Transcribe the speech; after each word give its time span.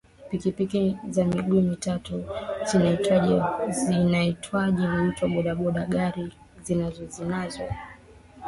pikipiki 0.29 0.97
za 1.09 1.25
miguu 1.25 1.61
mitatu 1.61 2.25
zinaitwaje 3.81 4.87
huitwa 4.87 5.29
boda 5.29 5.55
boda 5.55 5.85
gari 5.85 6.33
zinazo 6.63 7.05
zinazo 7.05 7.63